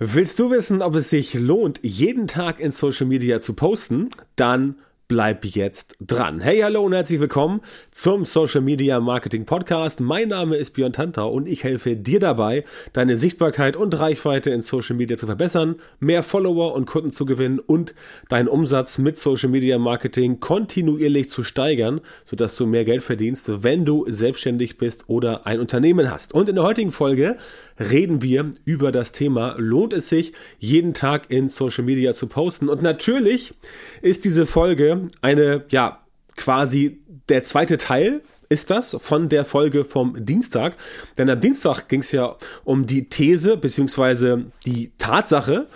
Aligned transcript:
Willst 0.00 0.38
du 0.38 0.52
wissen, 0.52 0.80
ob 0.80 0.94
es 0.94 1.10
sich 1.10 1.34
lohnt, 1.34 1.80
jeden 1.82 2.28
Tag 2.28 2.60
in 2.60 2.70
Social 2.70 3.08
Media 3.08 3.40
zu 3.40 3.54
posten? 3.54 4.10
Dann 4.36 4.76
bleib 5.08 5.46
jetzt 5.46 5.96
dran. 6.00 6.38
Hey, 6.38 6.60
hallo 6.60 6.82
und 6.82 6.92
herzlich 6.92 7.18
willkommen 7.18 7.62
zum 7.90 8.26
Social 8.26 8.60
Media 8.60 9.00
Marketing 9.00 9.46
Podcast. 9.46 10.00
Mein 10.00 10.28
Name 10.28 10.56
ist 10.56 10.72
Björn 10.74 10.92
Tantau 10.92 11.32
und 11.32 11.48
ich 11.48 11.64
helfe 11.64 11.96
dir 11.96 12.20
dabei, 12.20 12.62
deine 12.92 13.16
Sichtbarkeit 13.16 13.74
und 13.74 13.98
Reichweite 13.98 14.50
in 14.50 14.60
Social 14.60 14.96
Media 14.96 15.16
zu 15.16 15.24
verbessern, 15.26 15.76
mehr 15.98 16.22
Follower 16.22 16.74
und 16.74 16.84
Kunden 16.84 17.10
zu 17.10 17.24
gewinnen 17.24 17.58
und 17.58 17.94
deinen 18.28 18.48
Umsatz 18.48 18.98
mit 18.98 19.16
Social 19.16 19.48
Media 19.48 19.78
Marketing 19.78 20.40
kontinuierlich 20.40 21.30
zu 21.30 21.42
steigern, 21.42 22.02
sodass 22.26 22.54
du 22.56 22.66
mehr 22.66 22.84
Geld 22.84 23.02
verdienst, 23.02 23.64
wenn 23.64 23.86
du 23.86 24.04
selbstständig 24.08 24.76
bist 24.76 25.08
oder 25.08 25.46
ein 25.46 25.58
Unternehmen 25.58 26.10
hast. 26.10 26.34
Und 26.34 26.50
in 26.50 26.54
der 26.54 26.64
heutigen 26.64 26.92
Folge 26.92 27.38
reden 27.78 28.22
wir 28.22 28.52
über 28.64 28.92
das 28.92 29.12
Thema, 29.12 29.54
lohnt 29.58 29.92
es 29.92 30.08
sich, 30.08 30.32
jeden 30.58 30.94
Tag 30.94 31.30
in 31.30 31.48
Social 31.48 31.84
Media 31.84 32.14
zu 32.14 32.26
posten? 32.26 32.68
Und 32.68 32.82
natürlich 32.82 33.54
ist 34.02 34.24
diese 34.24 34.46
Folge 34.46 35.08
eine, 35.20 35.64
ja, 35.70 36.04
quasi 36.36 37.00
der 37.28 37.42
zweite 37.42 37.78
Teil 37.78 38.22
ist 38.48 38.70
das 38.70 38.96
von 39.00 39.28
der 39.28 39.44
Folge 39.44 39.84
vom 39.84 40.24
Dienstag. 40.24 40.76
Denn 41.18 41.28
am 41.28 41.40
Dienstag 41.40 41.88
ging 41.88 42.00
es 42.00 42.12
ja 42.12 42.36
um 42.64 42.86
die 42.86 43.08
These 43.08 43.56
beziehungsweise 43.56 44.46
die 44.64 44.92
Tatsache, 44.96 45.68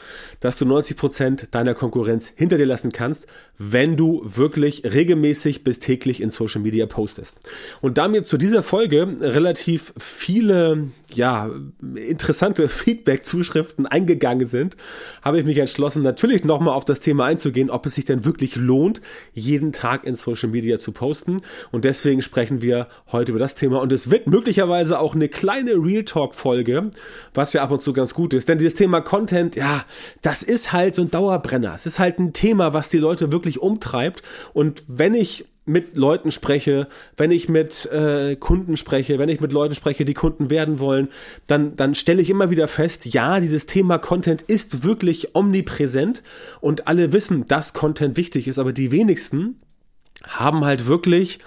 dass 0.42 0.58
du 0.58 0.66
90 0.66 0.96
Prozent 0.96 1.54
deiner 1.54 1.74
Konkurrenz 1.74 2.32
hinter 2.34 2.58
dir 2.58 2.66
lassen 2.66 2.90
kannst, 2.90 3.28
wenn 3.58 3.96
du 3.96 4.22
wirklich 4.24 4.82
regelmäßig 4.84 5.62
bis 5.62 5.78
täglich 5.78 6.20
in 6.20 6.30
Social 6.30 6.60
Media 6.60 6.86
postest. 6.86 7.38
Und 7.80 7.96
da 7.96 8.08
mir 8.08 8.24
zu 8.24 8.36
dieser 8.36 8.64
Folge 8.64 9.16
relativ 9.20 9.94
viele, 9.96 10.88
ja, 11.14 11.48
interessante 11.94 12.68
Feedback-Zuschriften 12.82 13.86
eingegangen 13.86 14.46
sind, 14.46 14.76
habe 15.22 15.38
ich 15.38 15.44
mich 15.44 15.58
entschlossen, 15.58 16.02
natürlich 16.02 16.42
nochmal 16.42 16.74
auf 16.74 16.84
das 16.84 16.98
Thema 16.98 17.26
einzugehen, 17.26 17.70
ob 17.70 17.86
es 17.86 17.94
sich 17.94 18.04
denn 18.04 18.24
wirklich 18.24 18.56
lohnt, 18.56 19.00
jeden 19.32 19.72
Tag 19.72 20.04
in 20.04 20.16
Social 20.16 20.48
Media 20.48 20.78
zu 20.78 20.90
posten. 20.90 21.36
Und 21.70 21.84
deswegen 21.84 22.20
sprechen 22.20 22.62
wir 22.62 22.88
heute 23.12 23.30
über 23.30 23.38
das 23.38 23.54
Thema. 23.54 23.80
Und 23.80 23.92
es 23.92 24.10
wird 24.10 24.26
möglicherweise 24.26 24.98
auch 24.98 25.14
eine 25.14 25.28
kleine 25.28 25.74
Real 25.74 26.02
Talk-Folge, 26.02 26.90
was 27.32 27.52
ja 27.52 27.62
ab 27.62 27.70
und 27.70 27.80
zu 27.80 27.92
ganz 27.92 28.12
gut 28.12 28.34
ist. 28.34 28.48
Denn 28.48 28.58
dieses 28.58 28.74
Thema 28.74 29.00
Content, 29.00 29.54
ja, 29.54 29.84
das 30.20 30.31
das 30.32 30.42
ist 30.42 30.72
halt 30.72 30.94
so 30.94 31.02
ein 31.02 31.10
Dauerbrenner. 31.10 31.74
Es 31.74 31.84
ist 31.84 31.98
halt 31.98 32.18
ein 32.18 32.32
Thema, 32.32 32.72
was 32.72 32.88
die 32.88 32.96
Leute 32.96 33.30
wirklich 33.32 33.60
umtreibt. 33.60 34.22
Und 34.54 34.82
wenn 34.86 35.12
ich 35.12 35.44
mit 35.66 35.94
Leuten 35.94 36.30
spreche, 36.30 36.88
wenn 37.18 37.30
ich 37.30 37.50
mit 37.50 37.84
äh, 37.92 38.34
Kunden 38.36 38.78
spreche, 38.78 39.18
wenn 39.18 39.28
ich 39.28 39.42
mit 39.42 39.52
Leuten 39.52 39.74
spreche, 39.74 40.06
die 40.06 40.14
Kunden 40.14 40.48
werden 40.48 40.78
wollen, 40.78 41.08
dann, 41.48 41.76
dann 41.76 41.94
stelle 41.94 42.22
ich 42.22 42.30
immer 42.30 42.48
wieder 42.48 42.66
fest, 42.66 43.04
ja, 43.12 43.40
dieses 43.40 43.66
Thema 43.66 43.98
Content 43.98 44.40
ist 44.40 44.84
wirklich 44.84 45.34
omnipräsent 45.34 46.22
und 46.62 46.88
alle 46.88 47.12
wissen, 47.12 47.44
dass 47.44 47.74
Content 47.74 48.16
wichtig 48.16 48.48
ist, 48.48 48.58
aber 48.58 48.72
die 48.72 48.90
wenigsten 48.90 49.60
haben 50.26 50.64
halt 50.64 50.86
wirklich 50.86 51.40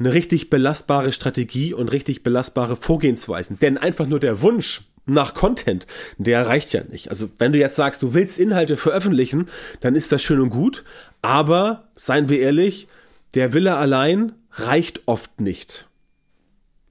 eine 0.00 0.12
richtig 0.12 0.50
belastbare 0.50 1.12
Strategie 1.12 1.72
und 1.72 1.92
richtig 1.92 2.24
belastbare 2.24 2.74
Vorgehensweisen. 2.74 3.60
Denn 3.60 3.78
einfach 3.78 4.08
nur 4.08 4.18
der 4.18 4.42
Wunsch, 4.42 4.87
nach 5.08 5.34
Content, 5.34 5.86
der 6.18 6.46
reicht 6.46 6.72
ja 6.72 6.82
nicht. 6.88 7.10
Also 7.10 7.28
wenn 7.38 7.52
du 7.52 7.58
jetzt 7.58 7.76
sagst, 7.76 8.02
du 8.02 8.14
willst 8.14 8.38
Inhalte 8.38 8.76
veröffentlichen, 8.76 9.48
dann 9.80 9.94
ist 9.94 10.12
das 10.12 10.22
schön 10.22 10.40
und 10.40 10.50
gut, 10.50 10.84
aber 11.22 11.88
seien 11.96 12.28
wir 12.28 12.40
ehrlich, 12.40 12.88
der 13.34 13.52
Wille 13.52 13.76
allein 13.76 14.32
reicht 14.52 15.02
oft 15.06 15.40
nicht 15.40 15.88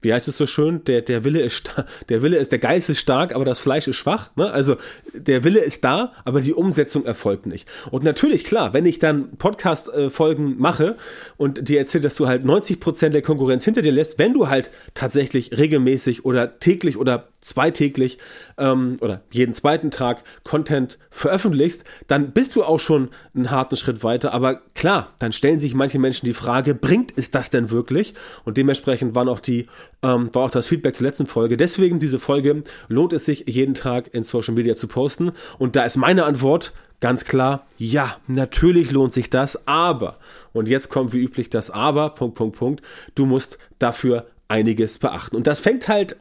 wie 0.00 0.12
heißt 0.12 0.28
es 0.28 0.36
so 0.36 0.46
schön, 0.46 0.84
der, 0.84 1.02
der 1.02 1.24
Wille 1.24 1.40
ist, 1.40 1.70
der 2.08 2.22
Wille 2.22 2.38
ist, 2.38 2.52
der 2.52 2.58
Geist 2.58 2.88
ist 2.90 3.00
stark, 3.00 3.34
aber 3.34 3.44
das 3.44 3.58
Fleisch 3.58 3.88
ist 3.88 3.96
schwach, 3.96 4.30
ne? 4.36 4.50
Also, 4.50 4.76
der 5.12 5.44
Wille 5.44 5.60
ist 5.60 5.84
da, 5.84 6.12
aber 6.24 6.40
die 6.40 6.54
Umsetzung 6.54 7.04
erfolgt 7.04 7.46
nicht. 7.46 7.68
Und 7.90 8.04
natürlich, 8.04 8.44
klar, 8.44 8.74
wenn 8.74 8.86
ich 8.86 8.98
dann 8.98 9.36
Podcast-Folgen 9.36 10.56
mache 10.58 10.96
und 11.36 11.68
dir 11.68 11.78
erzähle, 11.78 12.02
dass 12.02 12.16
du 12.16 12.28
halt 12.28 12.44
90 12.44 12.80
Prozent 12.80 13.14
der 13.14 13.22
Konkurrenz 13.22 13.64
hinter 13.64 13.82
dir 13.82 13.92
lässt, 13.92 14.18
wenn 14.18 14.34
du 14.34 14.48
halt 14.48 14.70
tatsächlich 14.94 15.56
regelmäßig 15.56 16.24
oder 16.24 16.58
täglich 16.60 16.96
oder 16.96 17.28
zweitäglich 17.40 18.18
ähm, 18.56 18.96
oder 19.00 19.22
jeden 19.30 19.54
zweiten 19.54 19.90
Tag 19.90 20.24
Content 20.44 20.98
veröffentlichst, 21.10 21.84
dann 22.06 22.32
bist 22.32 22.56
du 22.56 22.64
auch 22.64 22.80
schon 22.80 23.10
einen 23.34 23.50
harten 23.50 23.76
Schritt 23.76 24.02
weiter. 24.02 24.32
Aber 24.32 24.56
klar, 24.74 25.14
dann 25.18 25.32
stellen 25.32 25.58
sich 25.58 25.74
manche 25.74 25.98
Menschen 25.98 26.26
die 26.26 26.34
Frage, 26.34 26.74
bringt 26.74 27.16
es 27.16 27.30
das 27.30 27.50
denn 27.50 27.70
wirklich? 27.70 28.14
Und 28.44 28.56
dementsprechend 28.56 29.14
waren 29.14 29.28
auch 29.28 29.40
die, 29.40 29.66
ähm, 30.02 30.30
war 30.32 30.44
auch 30.44 30.50
das 30.50 30.66
Feedback 30.66 30.96
zur 30.96 31.06
letzten 31.06 31.26
Folge. 31.26 31.56
Deswegen 31.56 32.00
diese 32.00 32.18
Folge 32.18 32.62
lohnt 32.88 33.12
es 33.12 33.24
sich, 33.24 33.44
jeden 33.46 33.74
Tag 33.74 34.12
in 34.14 34.22
Social 34.22 34.54
Media 34.54 34.76
zu 34.76 34.88
posten. 34.88 35.32
Und 35.58 35.76
da 35.76 35.84
ist 35.84 35.96
meine 35.96 36.24
Antwort 36.24 36.72
ganz 37.00 37.24
klar, 37.24 37.66
ja, 37.76 38.16
natürlich 38.26 38.90
lohnt 38.90 39.12
sich 39.12 39.30
das, 39.30 39.68
aber, 39.68 40.18
und 40.52 40.68
jetzt 40.68 40.88
kommt 40.88 41.12
wie 41.12 41.22
üblich 41.22 41.48
das 41.50 41.70
Aber, 41.70 42.10
Punkt, 42.10 42.36
Punkt, 42.36 42.58
Punkt, 42.58 42.82
du 43.14 43.26
musst 43.26 43.58
dafür 43.78 44.26
einiges 44.48 44.98
beachten. 44.98 45.36
Und 45.36 45.46
das 45.46 45.60
fängt 45.60 45.88
halt 45.88 46.16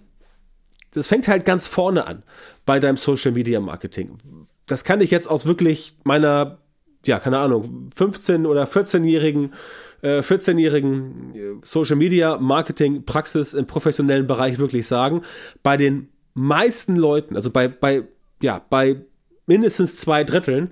das 0.97 1.08
fängt 1.08 1.28
halt 1.28 1.46
ganz 1.46 1.68
vorne 1.68 2.06
an 2.06 2.24
bei 2.66 2.80
deinem 2.80 2.97
Social 2.97 3.31
Media 3.31 3.59
Marketing. 3.59 4.18
Das 4.66 4.84
kann 4.84 5.00
ich 5.02 5.12
jetzt 5.12 5.30
aus 5.30 5.46
wirklich 5.46 5.96
meiner, 6.03 6.58
ja, 7.06 7.19
keine 7.19 7.38
Ahnung, 7.38 7.90
15 7.96 8.46
oder 8.46 8.66
14-jährigen, 8.66 9.53
äh, 10.02 10.19
14-jährigen 10.19 11.35
äh, 11.35 11.40
Social 11.62 11.96
Media 11.96 12.38
Marketing 12.38 13.06
Praxis 13.06 13.53
im 13.53 13.68
professionellen 13.68 14.28
Bereich 14.28 14.59
wirklich 14.59 14.88
sagen. 14.88 15.22
Bei 15.63 15.78
den 15.78 16.09
meisten 16.34 16.96
Leuten, 16.96 17.35
also 17.35 17.50
bei, 17.52 17.68
bei, 17.68 18.03
ja, 18.41 18.62
bei 18.69 18.97
mindestens 19.46 19.97
zwei 19.97 20.24
Dritteln, 20.24 20.72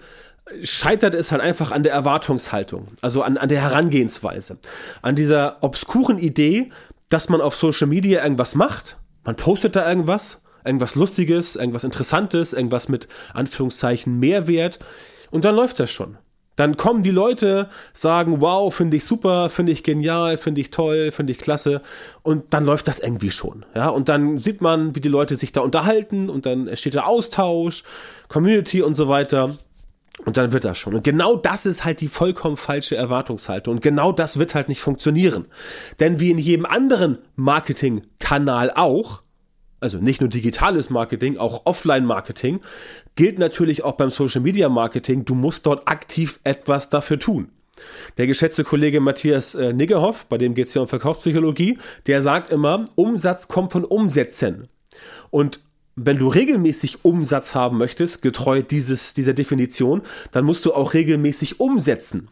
scheitert 0.62 1.16
es 1.16 1.31
halt 1.31 1.42
einfach 1.42 1.72
an 1.72 1.84
der 1.84 1.94
Erwartungshaltung, 1.94 2.90
also 3.02 3.24
an, 3.24 3.38
an 3.38 3.50
der 3.50 3.62
Herangehensweise, 3.62 4.59
an 5.02 5.16
dieser 5.16 5.63
obskuren 5.63 6.19
Idee, 6.19 6.69
dass 7.09 7.30
man 7.30 7.42
auf 7.42 7.56
Social 7.56 7.88
Media 7.88 8.24
irgendwas 8.24 8.56
macht 8.56 8.97
man 9.25 9.36
postet 9.36 9.75
da 9.75 9.88
irgendwas, 9.88 10.41
irgendwas 10.63 10.96
Lustiges, 10.96 11.56
irgendwas 11.56 11.84
Interessantes, 11.84 12.53
irgendwas 12.53 12.88
mit 12.88 13.08
Anführungszeichen 13.34 14.19
Mehrwert 14.19 14.80
und 15.31 15.44
dann 15.44 15.56
läuft 15.56 15.80
das 15.80 15.91
schon. 15.91 16.18
Dann 16.56 16.78
kommen 16.78 17.03
die 17.03 17.12
Leute, 17.12 17.69
sagen, 17.91 18.40
wow, 18.40 18.74
finde 18.74 18.96
ich 18.97 19.03
super, 19.03 19.50
finde 19.50 19.74
ich 19.74 19.84
genial, 19.84 20.38
finde 20.38 20.62
ich 20.62 20.72
toll, 20.72 21.12
finde 21.12 21.34
ich 21.34 21.38
klasse. 21.38 21.81
Und 22.24 22.53
dann 22.53 22.66
läuft 22.66 22.88
das 22.88 23.00
irgendwie 23.00 23.31
schon. 23.31 23.66
Ja, 23.75 23.90
und 23.90 24.08
dann 24.08 24.38
sieht 24.40 24.62
man, 24.62 24.96
wie 24.96 25.02
die 25.02 25.09
Leute 25.09 25.36
sich 25.36 25.52
da 25.52 25.62
unterhalten 25.62 26.30
und 26.30 26.46
dann 26.46 26.68
entsteht 26.68 26.94
der 26.94 27.07
Austausch, 27.07 27.84
Community 28.30 28.81
und 28.81 28.96
so 28.96 29.09
weiter. 29.09 29.53
Und 30.24 30.38
dann 30.38 30.53
wird 30.53 30.64
das 30.64 30.78
schon. 30.78 30.96
Und 30.96 31.03
genau 31.03 31.36
das 31.36 31.66
ist 31.66 31.84
halt 31.84 32.00
die 32.00 32.08
vollkommen 32.08 32.58
falsche 32.58 32.96
Erwartungshaltung. 32.96 33.76
Und 33.76 33.81
genau 33.81 34.12
das 34.12 34.40
wird 34.40 34.56
halt 34.56 34.70
nicht 34.70 34.80
funktionieren. 34.80 35.46
Denn 36.00 36.20
wie 36.20 36.31
in 36.31 36.38
jedem 36.38 36.66
anderen 36.66 37.18
Marketingkanal 37.36 38.72
auch, 38.72 39.24
also 39.81 39.98
nicht 39.98 40.22
nur 40.22 40.30
digitales 40.30 40.90
Marketing, 40.90 41.38
auch 41.38 41.66
Offline-Marketing, 41.66 42.62
gilt 43.16 43.40
natürlich 43.40 43.84
auch 43.84 43.94
beim 43.94 44.09
Social-Media-Marketing, 44.09 45.25
du 45.25 45.36
musst 45.36 45.66
dort 45.66 45.88
aktiv 45.88 46.40
etwas 46.44 46.90
dafür 46.90 47.20
tun. 47.20 47.52
Der 48.18 48.25
geschätzte 48.25 48.64
Kollege 48.64 49.02
Matthias 49.02 49.54
äh, 49.54 49.74
Niggerhoff, 49.74 50.25
bei 50.28 50.38
dem 50.38 50.56
geht 50.56 50.68
es 50.68 50.74
ja 50.74 50.81
um 50.81 50.88
Verkaufspsychologie, 50.88 51.78
der 52.08 52.22
sagt 52.22 52.52
immer, 52.52 52.86
Umsatz 52.96 53.50
kommt 53.50 53.74
von 53.74 53.84
Umsätzen. 53.84 54.70
Und 55.30 55.59
wenn 55.95 56.17
du 56.17 56.28
regelmäßig 56.28 57.06
Umsatz 57.06 57.56
haben 57.56 57.78
möchtest, 57.78 58.22
getreu 58.22 58.61
dieses, 58.61 59.13
dieser 59.13 59.33
Definition, 59.33 60.01
dann 60.31 60.44
musst 60.44 60.66
du 60.66 60.73
auch 60.73 60.94
regelmäßig 60.94 61.59
umsetzen. 61.59 62.28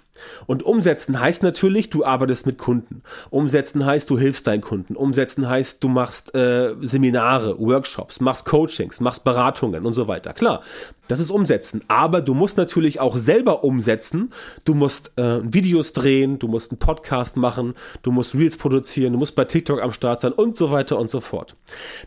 Und 0.45 0.63
umsetzen 0.63 1.19
heißt 1.19 1.43
natürlich, 1.43 1.89
du 1.89 2.05
arbeitest 2.05 2.45
mit 2.45 2.57
Kunden. 2.57 3.01
Umsetzen 3.29 3.85
heißt, 3.85 4.09
du 4.09 4.17
hilfst 4.17 4.47
deinen 4.47 4.61
Kunden. 4.61 4.95
Umsetzen 4.95 5.49
heißt, 5.49 5.83
du 5.83 5.89
machst 5.89 6.35
äh, 6.35 6.75
Seminare, 6.81 7.59
Workshops, 7.59 8.19
machst 8.19 8.45
Coachings, 8.45 8.99
machst 8.99 9.23
Beratungen 9.23 9.85
und 9.85 9.93
so 9.93 10.07
weiter. 10.07 10.33
Klar, 10.33 10.61
das 11.07 11.19
ist 11.19 11.31
Umsetzen. 11.31 11.81
Aber 11.87 12.21
du 12.21 12.33
musst 12.33 12.57
natürlich 12.57 12.99
auch 12.99 13.17
selber 13.17 13.63
umsetzen. 13.63 14.31
Du 14.65 14.73
musst 14.73 15.11
äh, 15.17 15.39
Videos 15.43 15.91
drehen, 15.91 16.39
du 16.39 16.47
musst 16.47 16.71
einen 16.71 16.79
Podcast 16.79 17.35
machen, 17.35 17.73
du 18.03 18.11
musst 18.11 18.35
Reels 18.35 18.57
produzieren, 18.57 19.13
du 19.13 19.19
musst 19.19 19.35
bei 19.35 19.45
TikTok 19.45 19.81
am 19.81 19.91
Start 19.91 20.21
sein 20.21 20.31
und 20.31 20.55
so 20.55 20.71
weiter 20.71 20.97
und 20.97 21.09
so 21.09 21.19
fort. 21.19 21.55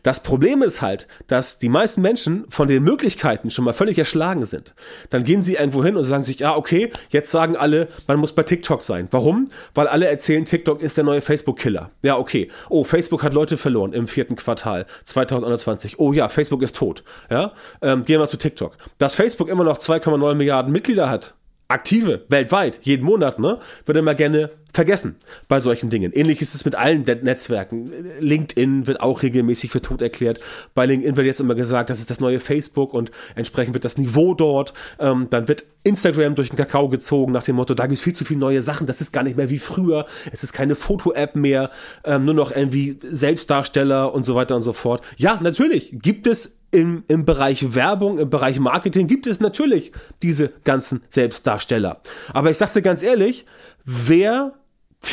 Das 0.03 0.23
Problem 0.23 0.63
ist 0.63 0.81
halt, 0.81 1.09
dass 1.27 1.59
die 1.59 1.69
meisten 1.69 2.01
Menschen 2.01 2.47
von 2.49 2.69
den 2.69 2.83
Möglichkeiten 2.83 3.51
schon 3.51 3.65
mal 3.65 3.75
völlig 3.75 3.99
erschlagen 3.99 4.45
sind. 4.45 4.75
Dann 5.11 5.25
gehen 5.25 5.43
sie 5.43 5.55
irgendwo 5.55 5.85
hin 5.85 5.97
und 5.97 6.05
sagen 6.05 6.23
sich, 6.23 6.39
ja, 6.39 6.57
okay, 6.57 6.91
jetzt 7.11 7.31
sagen 7.31 7.57
alle, 7.57 7.89
man 8.07 8.19
muss 8.19 8.33
bei 8.33 8.43
TikTok 8.43 8.83
sein. 8.83 9.09
Warum? 9.11 9.47
Weil 9.75 9.89
alle 9.89 10.07
erzählen, 10.07 10.45
TikTok 10.45 10.83
ist 10.83 10.97
der 10.97 11.05
neue 11.05 11.21
Facebook-Killer. 11.21 11.91
Ja, 12.03 12.19
okay. 12.19 12.51
Oh, 12.69 12.85
Facebook 12.85 13.23
hat 13.23 13.35
Leute 13.35 13.57
verloren 13.57 13.93
im 13.93 14.09
vierten 14.09 14.37
Quartal 14.37 14.87
2021. 15.05 15.99
Oh 15.99 16.13
ja, 16.13 16.29
Facebook 16.29 16.63
ist 16.63 16.77
tot. 16.77 17.05
Ja, 17.31 17.53
ähm, 17.83 18.05
gehen 18.05 18.21
wir 18.21 18.27
zu 18.27 18.39
TikTok. 18.39 18.77
Dass 18.99 19.15
Facebook 19.15 19.49
immer 19.49 19.65
noch 19.65 19.79
2,9 19.79 20.35
Milliarden 20.35 20.73
Mitglieder 20.73 21.11
hat, 21.11 21.35
aktive, 21.69 22.25
weltweit, 22.29 22.81
jeden 22.83 23.05
Monat, 23.05 23.39
ne, 23.39 23.59
wird 23.85 23.99
immer 23.99 24.15
gerne 24.15 24.51
vergessen 24.77 25.17
bei 25.49 25.59
solchen 25.59 25.91
Dingen. 25.91 26.13
Ähnlich 26.13 26.41
ist 26.41 26.55
es 26.55 26.65
mit 26.65 26.77
allen 26.77 27.03
Netzwerken. 27.03 27.91
LinkedIn 28.21 28.87
wird 28.87 29.01
auch 29.01 29.23
regelmäßig 29.23 29.71
für 29.71 29.83
tot 29.83 30.01
erklärt. 30.01 30.39
Bei 30.75 30.87
LinkedIn 30.87 31.17
wird 31.17 31.27
jetzt 31.27 31.41
immer 31.41 31.57
gesagt, 31.57 31.91
das 31.91 31.99
ist 31.99 32.11
das 32.11 32.21
neue 32.21 32.39
Facebook 32.39 32.95
und 32.95 33.11
entsprechend 33.35 33.75
wird 33.75 33.85
das 33.85 33.99
Niveau 33.99 34.35
dort. 34.35 34.73
Ähm, 35.01 35.27
dann 35.31 35.49
wird 35.49 35.65
Instagram 35.83 36.35
durch 36.35 36.51
den 36.51 36.57
Kakao 36.57 36.89
gezogen 36.89 37.33
nach 37.33 37.45
dem 37.45 37.57
Motto, 37.57 37.75
da 37.75 37.85
gibt 37.87 37.95
es 37.95 38.01
viel 38.01 38.15
zu 38.15 38.25
viele 38.25 38.41
neue 38.41 38.63
Sachen, 38.63 38.87
das 38.87 39.01
ist 39.01 39.13
gar 39.13 39.23
nicht 39.23 39.37
mehr 39.37 39.51
wie 39.51 39.59
früher, 39.59 40.05
es 40.33 40.43
ist 40.43 40.53
keine 40.53 40.75
Foto-App 40.75 41.37
mehr, 41.37 41.71
ähm, 42.05 42.25
nur 42.25 42.35
noch 42.35 42.51
irgendwie 42.55 42.99
Selbstdarsteller 43.03 44.13
und 44.13 44.25
so 44.25 44.35
weiter 44.35 44.57
und 44.57 44.63
so 44.63 44.73
fort. 44.73 45.03
Ja, 45.17 45.39
natürlich 45.41 45.91
gibt 45.93 46.27
es 46.27 46.59
im, 46.73 47.05
im 47.09 47.25
Bereich 47.25 47.75
Werbung, 47.75 48.19
im 48.19 48.29
Bereich 48.29 48.59
Marketing 48.59 49.07
gibt 49.07 49.27
es 49.27 49.41
natürlich 49.41 49.93
diese 50.23 50.53
ganzen 50.65 51.03
Selbstdarsteller. 51.09 52.01
Aber 52.33 52.51
ich 52.51 52.59
sag's 52.59 52.75
dir 52.75 52.83
ganz 52.83 53.03
ehrlich, 53.03 53.47
wer 53.85 54.53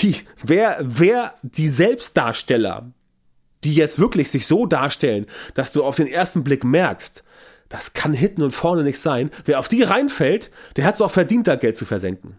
die, 0.01 0.18
wer, 0.42 0.78
wer 0.81 1.34
die 1.42 1.68
Selbstdarsteller, 1.68 2.92
die 3.63 3.74
jetzt 3.74 4.00
wirklich 4.00 4.30
sich 4.30 4.48
so 4.48 4.66
darstellen, 4.66 5.25
dass 5.54 5.72
du 5.72 5.84
auf 5.84 5.95
den 5.95 6.07
ersten 6.07 6.44
Blick 6.44 6.63
merkst, 6.63 7.24
das 7.69 7.94
kann 7.94 8.13
hinten 8.13 8.44
und 8.44 8.51
vorne 8.51 8.84
nicht 8.84 9.00
sein. 9.00 9.31
Wer 9.45 9.60
auf 9.60 9.68
die 9.68 9.81
reinfällt, 9.81 10.51
der 10.75 10.86
hat 10.86 10.95
es 10.95 11.01
auch 11.01 11.12
verdient, 11.12 11.48
da 11.48 11.56
Geld 11.56 11.75
zu 11.75 11.86
versenken. 11.86 12.38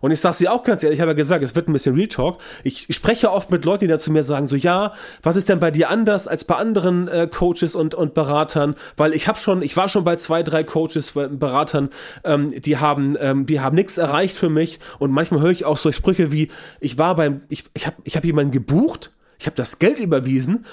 Und 0.00 0.10
ich 0.10 0.20
sage 0.20 0.36
sie 0.36 0.48
auch 0.48 0.62
ganz 0.62 0.82
ehrlich, 0.82 0.98
ich 0.98 1.00
habe 1.00 1.12
ja 1.12 1.16
gesagt, 1.16 1.44
es 1.44 1.54
wird 1.54 1.68
ein 1.68 1.72
bisschen 1.72 1.94
Real 1.94 2.08
Talk. 2.08 2.38
Ich 2.62 2.86
spreche 2.90 3.30
oft 3.30 3.50
mit 3.50 3.64
Leuten, 3.64 3.84
die 3.84 3.88
dann 3.88 3.98
zu 3.98 4.12
mir 4.12 4.22
sagen, 4.22 4.46
so 4.46 4.56
ja, 4.56 4.92
was 5.22 5.36
ist 5.36 5.48
denn 5.48 5.60
bei 5.60 5.70
dir 5.70 5.90
anders 5.90 6.28
als 6.28 6.44
bei 6.44 6.56
anderen 6.56 7.08
äh, 7.08 7.28
Coaches 7.30 7.74
und, 7.74 7.94
und 7.94 8.14
Beratern? 8.14 8.74
Weil 8.96 9.14
ich 9.14 9.28
habe 9.28 9.38
schon, 9.38 9.62
ich 9.62 9.76
war 9.76 9.88
schon 9.88 10.04
bei 10.04 10.16
zwei, 10.16 10.42
drei 10.42 10.64
Coaches, 10.64 11.12
Beratern, 11.12 11.90
ähm, 12.24 12.50
die 12.60 12.78
haben, 12.78 13.16
ähm, 13.20 13.46
die 13.46 13.60
haben 13.60 13.74
nichts 13.74 13.98
erreicht 13.98 14.36
für 14.36 14.50
mich. 14.50 14.80
Und 14.98 15.10
manchmal 15.10 15.40
höre 15.40 15.50
ich 15.50 15.64
auch 15.64 15.78
so 15.78 15.90
Sprüche 15.92 16.32
wie, 16.32 16.50
ich 16.80 16.98
war 16.98 17.16
beim, 17.16 17.42
ich, 17.48 17.64
ich 17.74 17.86
habe 17.86 17.96
ich 18.04 18.16
hab 18.16 18.24
jemanden 18.24 18.52
gebucht, 18.52 19.12
ich 19.38 19.46
habe 19.46 19.56
das 19.56 19.78
Geld 19.78 19.98
überwiesen 19.98 20.64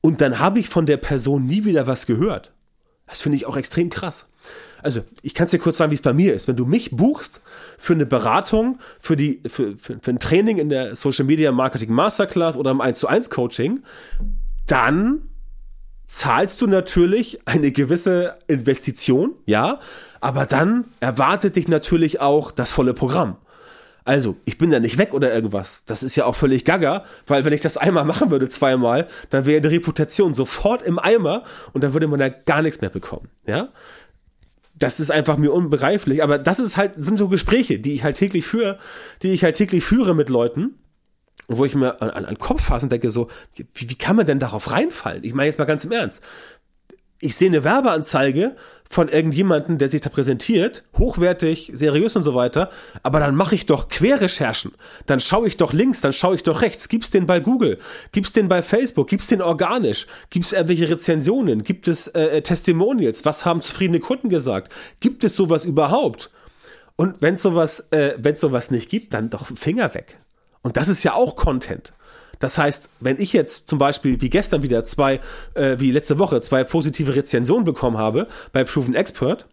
und 0.00 0.20
dann 0.20 0.38
habe 0.38 0.58
ich 0.58 0.68
von 0.68 0.86
der 0.86 0.96
Person 0.96 1.46
nie 1.46 1.64
wieder 1.64 1.86
was 1.86 2.06
gehört. 2.06 2.52
Das 3.06 3.22
finde 3.22 3.36
ich 3.36 3.46
auch 3.46 3.56
extrem 3.56 3.90
krass. 3.90 4.28
Also, 4.82 5.02
ich 5.22 5.34
kann 5.34 5.44
es 5.44 5.50
dir 5.50 5.58
kurz 5.58 5.78
sagen, 5.78 5.90
wie 5.90 5.96
es 5.96 6.02
bei 6.02 6.12
mir 6.12 6.34
ist. 6.34 6.48
Wenn 6.48 6.56
du 6.56 6.66
mich 6.66 6.96
buchst 6.96 7.40
für 7.78 7.92
eine 7.92 8.06
Beratung, 8.06 8.78
für, 9.00 9.16
die, 9.16 9.40
für, 9.46 9.76
für, 9.76 9.98
für 10.00 10.10
ein 10.10 10.18
Training 10.18 10.58
in 10.58 10.68
der 10.68 10.96
Social 10.96 11.24
Media 11.24 11.52
Marketing 11.52 11.92
Masterclass 11.92 12.56
oder 12.56 12.70
im 12.70 12.80
1 12.80 12.98
zu 12.98 13.08
1 13.08 13.30
Coaching, 13.30 13.82
dann 14.66 15.22
zahlst 16.06 16.60
du 16.60 16.66
natürlich 16.66 17.46
eine 17.46 17.70
gewisse 17.70 18.36
Investition, 18.48 19.34
ja, 19.46 19.78
aber 20.20 20.44
dann 20.44 20.84
erwartet 20.98 21.56
dich 21.56 21.68
natürlich 21.68 22.20
auch 22.20 22.50
das 22.50 22.72
volle 22.72 22.94
Programm. 22.94 23.36
Also, 24.04 24.36
ich 24.44 24.58
bin 24.58 24.70
da 24.70 24.80
nicht 24.80 24.98
weg 24.98 25.12
oder 25.14 25.32
irgendwas. 25.32 25.84
Das 25.84 26.02
ist 26.02 26.16
ja 26.16 26.24
auch 26.24 26.34
völlig 26.34 26.64
gaga, 26.64 27.04
weil 27.26 27.44
wenn 27.44 27.52
ich 27.52 27.60
das 27.60 27.76
einmal 27.76 28.04
machen 28.04 28.30
würde, 28.30 28.48
zweimal, 28.48 29.06
dann 29.28 29.44
wäre 29.46 29.60
die 29.60 29.68
Reputation 29.68 30.34
sofort 30.34 30.82
im 30.82 30.98
Eimer 30.98 31.44
und 31.72 31.84
dann 31.84 31.92
würde 31.92 32.08
man 32.08 32.18
da 32.18 32.28
gar 32.28 32.62
nichts 32.62 32.80
mehr 32.80 32.90
bekommen. 32.90 33.28
Ja? 33.46 33.68
Das 34.80 34.98
ist 34.98 35.12
einfach 35.12 35.36
mir 35.36 35.52
unbegreiflich. 35.52 36.24
Aber 36.24 36.38
das 36.38 36.58
ist 36.58 36.76
halt, 36.76 36.94
sind 36.96 37.18
so 37.18 37.28
Gespräche, 37.28 37.78
die 37.78 37.92
ich 37.92 38.02
halt 38.02 38.16
täglich 38.16 38.44
führe, 38.44 38.78
die 39.22 39.30
ich 39.30 39.44
halt 39.44 39.54
täglich 39.54 39.84
führe 39.84 40.14
mit 40.14 40.28
Leuten. 40.28 40.74
Wo 41.46 41.64
ich 41.64 41.74
mir 41.74 42.00
an, 42.00 42.10
an 42.10 42.24
den 42.24 42.38
Kopf 42.38 42.62
fasse 42.62 42.86
und 42.86 42.92
denke 42.92 43.10
so, 43.10 43.28
wie, 43.54 43.90
wie 43.90 43.94
kann 43.96 44.16
man 44.16 44.26
denn 44.26 44.38
darauf 44.38 44.72
reinfallen? 44.72 45.24
Ich 45.24 45.34
meine 45.34 45.46
jetzt 45.46 45.58
mal 45.58 45.64
ganz 45.64 45.84
im 45.84 45.92
Ernst 45.92 46.22
ich 47.20 47.36
sehe 47.36 47.48
eine 47.48 47.64
Werbeanzeige 47.64 48.56
von 48.88 49.08
irgendjemanden, 49.08 49.78
der 49.78 49.88
sich 49.88 50.00
da 50.00 50.10
präsentiert, 50.10 50.82
hochwertig, 50.98 51.70
seriös 51.74 52.16
und 52.16 52.24
so 52.24 52.34
weiter, 52.34 52.70
aber 53.04 53.20
dann 53.20 53.36
mache 53.36 53.54
ich 53.54 53.66
doch 53.66 53.88
Querrecherchen. 53.88 54.72
Dann 55.06 55.20
schaue 55.20 55.46
ich 55.46 55.56
doch 55.56 55.72
links, 55.72 56.00
dann 56.00 56.12
schaue 56.12 56.34
ich 56.34 56.42
doch 56.42 56.60
rechts. 56.60 56.88
Gibt's 56.88 57.10
den 57.10 57.26
bei 57.26 57.38
Google? 57.38 57.78
Gibt's 58.10 58.32
den 58.32 58.48
bei 58.48 58.62
Facebook? 58.62 59.08
Gibt's 59.08 59.28
den 59.28 59.42
organisch? 59.42 60.08
Gibt's 60.30 60.52
irgendwelche 60.52 60.88
Rezensionen? 60.88 61.62
Gibt 61.62 61.86
es 61.86 62.08
äh, 62.08 62.38
äh, 62.38 62.42
Testimonials? 62.42 63.24
Was 63.24 63.44
haben 63.44 63.62
zufriedene 63.62 64.00
Kunden 64.00 64.28
gesagt? 64.28 64.72
Gibt 64.98 65.22
es 65.22 65.36
sowas 65.36 65.64
überhaupt? 65.64 66.30
Und 66.96 67.22
wenn 67.22 67.36
sowas, 67.36 67.92
äh, 67.92 68.14
wenn 68.18 68.34
sowas 68.34 68.72
nicht 68.72 68.90
gibt, 68.90 69.14
dann 69.14 69.30
doch 69.30 69.46
Finger 69.56 69.94
weg. 69.94 70.18
Und 70.62 70.76
das 70.76 70.88
ist 70.88 71.04
ja 71.04 71.14
auch 71.14 71.36
Content. 71.36 71.92
Das 72.40 72.58
heißt, 72.58 72.90
wenn 72.98 73.20
ich 73.20 73.32
jetzt 73.32 73.68
zum 73.68 73.78
Beispiel 73.78 74.20
wie 74.20 74.30
gestern 74.30 74.62
wieder 74.62 74.82
zwei, 74.82 75.20
äh, 75.54 75.76
wie 75.78 75.92
letzte 75.92 76.18
Woche 76.18 76.40
zwei 76.40 76.64
positive 76.64 77.14
Rezensionen 77.14 77.64
bekommen 77.64 77.98
habe 77.98 78.26
bei 78.52 78.64
Proven 78.64 78.96
Expert, 78.96 79.46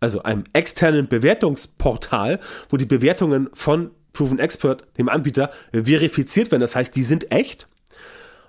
also 0.00 0.22
einem 0.22 0.44
externen 0.52 1.08
Bewertungsportal, 1.08 2.40
wo 2.70 2.78
die 2.78 2.86
Bewertungen 2.86 3.50
von 3.52 3.90
Proven 4.12 4.38
Expert, 4.38 4.84
dem 4.98 5.08
Anbieter, 5.08 5.50
verifiziert 5.72 6.50
werden. 6.50 6.60
Das 6.60 6.76
heißt, 6.76 6.94
die 6.96 7.02
sind 7.02 7.32
echt 7.32 7.66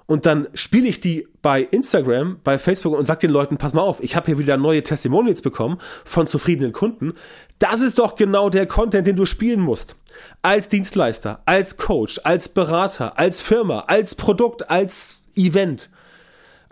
und 0.06 0.26
dann 0.26 0.48
spiele 0.54 0.88
ich 0.88 1.00
die 1.00 1.28
bei 1.42 1.62
Instagram, 1.62 2.40
bei 2.44 2.58
Facebook 2.58 2.98
und 2.98 3.06
sag 3.06 3.20
den 3.20 3.32
Leuten, 3.32 3.58
pass 3.58 3.74
mal 3.74 3.82
auf, 3.82 4.04
ich 4.04 4.16
habe 4.16 4.28
hier 4.28 4.38
wieder 4.38 4.58
neue 4.58 4.84
Testimonials 4.84 5.42
bekommen 5.42 5.78
von 6.06 6.28
zufriedenen 6.28 6.74
Kunden. 6.74 7.14
Das 7.60 7.82
ist 7.82 8.00
doch 8.00 8.16
genau 8.16 8.50
der 8.50 8.66
Content, 8.66 9.08
den 9.08 9.16
du 9.16 9.26
spielen 9.26 9.60
musst. 9.60 9.96
Als 10.42 10.68
Dienstleister, 10.68 11.42
als 11.46 11.78
Coach, 11.78 12.20
als 12.24 12.50
Berater, 12.50 13.18
als 13.18 13.42
Firma, 13.42 13.86
als 13.88 14.16
Produkt, 14.16 14.70
als 14.70 15.24
Event. 15.36 15.90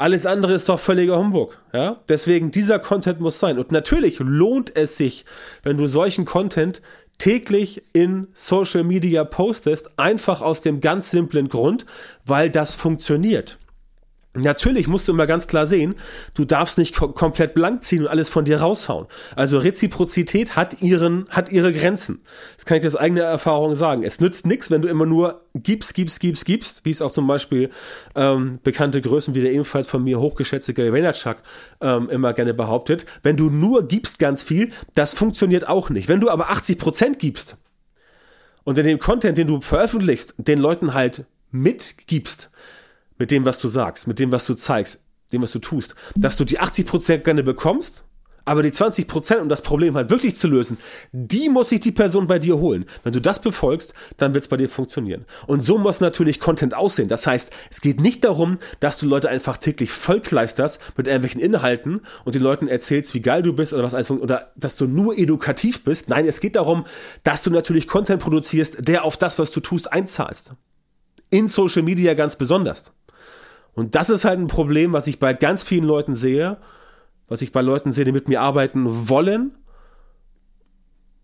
Alles 0.02 0.26
andere 0.26 0.54
ist 0.54 0.68
doch 0.68 0.80
völliger 0.80 1.18
Humbug, 1.20 1.60
ja? 1.74 2.00
Deswegen 2.10 2.50
dieser 2.50 2.80
Content 2.80 3.20
muss 3.20 3.40
sein 3.40 3.60
und 3.60 3.72
natürlich 3.72 4.18
lohnt 4.18 4.76
es 4.76 4.98
sich, 4.98 5.26
wenn 5.62 5.78
du 5.78 5.86
solchen 5.86 6.26
Content 6.26 6.82
täglich 7.22 7.84
in 7.94 8.28
Social 8.34 8.84
Media 8.84 9.24
postest, 9.24 10.00
einfach 10.00 10.42
aus 10.42 10.62
dem 10.62 10.82
ganz 10.82 11.12
simplen 11.12 11.50
Grund, 11.50 11.86
weil 12.26 12.50
das 12.50 12.74
funktioniert. 12.74 13.60
Natürlich 14.34 14.88
musst 14.88 15.10
du 15.10 15.12
immer 15.12 15.28
ganz 15.28 15.48
klar 15.48 15.68
sehen, 15.68 15.96
du 16.36 16.46
darfst 16.46 16.78
nicht 16.78 16.96
kom 16.96 17.14
komplett 17.14 17.54
blank 17.54 17.84
ziehen 17.84 18.04
und 18.04 18.08
alles 18.08 18.30
von 18.30 18.46
dir 18.46 18.62
raushauen. 18.62 19.08
Also 19.36 19.60
Reziprozität 19.60 20.56
hat 20.56 20.82
ihren, 20.82 21.28
hat 21.30 21.52
ihre 21.52 21.74
Grenzen. 21.74 22.22
Das 22.56 22.66
kann 22.66 22.78
ich 22.78 22.88
aus 22.88 22.96
eigener 22.96 23.24
Erfahrung 23.24 23.76
sagen. 23.76 24.04
Es 24.04 24.22
nützt 24.22 24.46
nichts, 24.46 24.72
wenn 24.72 24.82
du 24.82 24.88
immer 24.88 25.06
nur 25.06 25.42
gibst, 25.54 25.96
gibst, 25.96 26.22
gibst, 26.22 26.46
gibst, 26.46 26.86
wie 26.86 26.92
es 26.92 27.02
auch 27.02 27.12
zum 27.12 27.28
Beispiel 27.28 27.72
ähm, 28.16 28.60
bekannte 28.64 29.02
Größen 29.02 29.36
wie 29.36 29.42
der 29.42 29.52
ebenfalls 29.52 29.88
von 29.88 30.02
mir 30.02 30.22
hochgeschätzte 30.22 30.74
Gary 30.74 30.94
Vaynerchuk 30.94 31.38
ähm, 31.82 32.10
immer 32.10 32.32
gerne 32.32 32.54
behauptet. 32.54 33.06
Wenn 33.24 33.36
du 33.36 33.50
nur 33.50 33.86
gibst 33.86 34.18
ganz 34.18 34.44
viel, 34.44 34.72
das 34.96 35.14
funktioniert 35.14 35.68
auch 35.68 35.90
nicht. 35.90 36.08
Wenn 36.08 36.22
du 36.22 36.30
aber 36.30 36.50
80 36.52 36.78
Prozent 36.78 37.20
gibst 37.20 37.58
und 38.64 38.78
in 38.78 38.86
dem 38.86 39.00
Content, 39.00 39.38
den 39.38 39.48
du 39.48 39.60
veröffentlichst, 39.60 40.36
den 40.38 40.60
Leuten 40.60 40.94
halt 40.94 41.26
mitgibst, 41.52 42.50
mit 43.22 43.30
dem, 43.30 43.46
was 43.46 43.60
du 43.60 43.68
sagst, 43.68 44.08
mit 44.08 44.18
dem, 44.18 44.32
was 44.32 44.48
du 44.48 44.56
zeigst, 44.56 45.00
dem, 45.32 45.44
was 45.44 45.52
du 45.52 45.60
tust, 45.60 45.94
dass 46.16 46.38
du 46.38 46.44
die 46.44 46.60
80% 46.60 47.20
gerne 47.20 47.44
bekommst, 47.44 48.04
aber 48.46 48.64
die 48.64 48.72
20%, 48.72 49.36
um 49.38 49.48
das 49.48 49.62
Problem 49.62 49.96
halt 49.96 50.10
wirklich 50.10 50.36
zu 50.36 50.48
lösen, 50.48 50.80
die 51.12 51.48
muss 51.48 51.70
sich 51.70 51.82
die 51.82 51.92
Person 51.92 52.26
bei 52.26 52.40
dir 52.40 52.58
holen. 52.58 52.86
Wenn 53.04 53.14
du 53.14 53.22
das 53.22 53.40
befolgst, 53.40 53.94
dann 54.18 54.34
wird 54.34 54.44
es 54.44 54.48
bei 54.48 54.58
dir 54.58 54.70
funktionieren. 54.70 55.26
Und 55.46 55.62
so 55.62 55.78
muss 55.78 56.00
natürlich 56.00 56.40
Content 56.40 56.74
aussehen. 56.74 57.10
Das 57.10 57.28
heißt, 57.28 57.52
es 57.70 57.82
geht 57.82 58.02
nicht 58.02 58.24
darum, 58.24 58.58
dass 58.80 58.98
du 58.98 59.06
Leute 59.06 59.30
einfach 59.30 59.58
täglich 59.58 59.92
vollkleisterst 59.92 60.82
mit 60.98 61.06
irgendwelchen 61.06 61.42
Inhalten 61.42 62.02
und 62.26 62.34
den 62.34 62.42
Leuten 62.42 62.68
erzählst, 62.68 63.14
wie 63.14 63.22
geil 63.22 63.44
du 63.44 63.54
bist 63.54 63.72
oder 63.72 63.84
was 63.84 63.94
alles 63.94 64.10
oder 64.10 64.52
dass 64.56 64.78
du 64.78 64.88
nur 64.88 65.16
edukativ 65.16 65.84
bist. 65.84 66.10
Nein, 66.10 66.26
es 66.26 66.40
geht 66.40 66.56
darum, 66.56 66.86
dass 67.22 67.44
du 67.44 67.52
natürlich 67.52 67.88
Content 67.88 68.20
produzierst, 68.20 68.88
der 68.88 69.06
auf 69.06 69.16
das, 69.16 69.38
was 69.38 69.52
du 69.52 69.60
tust, 69.60 69.94
einzahlst. 69.94 70.56
In 71.30 71.48
Social 71.48 71.84
Media 71.84 72.16
ganz 72.16 72.36
besonders. 72.36 72.92
Und 73.74 73.96
das 73.96 74.10
ist 74.10 74.26
halt 74.26 74.40
ein 74.40 74.48
Problem, 74.48 74.94
was 74.94 75.08
ich 75.08 75.20
bei 75.20 75.34
ganz 75.34 75.64
vielen 75.64 75.86
Leuten 75.86 76.16
sehe, 76.16 76.58
was 77.28 77.42
ich 77.42 77.52
bei 77.52 77.62
Leuten 77.62 77.92
sehe, 77.92 78.06
die 78.06 78.12
mit 78.12 78.28
mir 78.28 78.42
arbeiten 78.42 79.10
wollen. 79.10 79.56